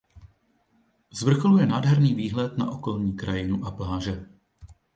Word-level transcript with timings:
Z 1.13 1.23
vrcholu 1.23 1.57
je 1.57 1.65
nádherný 1.65 2.15
výhled 2.15 2.57
na 2.57 2.71
okolní 2.71 3.13
krajinu 3.15 3.65
a 3.65 3.71
pláže. 3.71 4.25